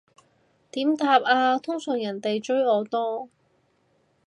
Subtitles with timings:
[0.71, 3.29] 點答啊，通常人哋追我多